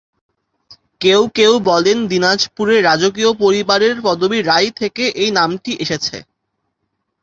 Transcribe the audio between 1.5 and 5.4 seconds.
বলেন দিনাজপুরে রাজকীয় পরিবারের পদবি "রাই" থেকে এই